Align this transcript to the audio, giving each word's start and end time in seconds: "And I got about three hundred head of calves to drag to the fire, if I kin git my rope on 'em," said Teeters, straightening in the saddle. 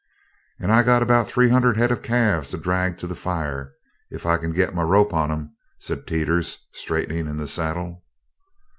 "And 0.59 0.71
I 0.71 0.81
got 0.81 1.03
about 1.03 1.29
three 1.29 1.49
hundred 1.49 1.77
head 1.77 1.91
of 1.91 2.01
calves 2.01 2.49
to 2.49 2.57
drag 2.57 2.97
to 2.97 3.05
the 3.05 3.13
fire, 3.13 3.71
if 4.09 4.25
I 4.25 4.39
kin 4.39 4.51
git 4.51 4.73
my 4.73 4.81
rope 4.81 5.13
on 5.13 5.29
'em," 5.29 5.55
said 5.77 6.07
Teeters, 6.07 6.65
straightening 6.71 7.27
in 7.27 7.37
the 7.37 7.47
saddle. 7.47 8.01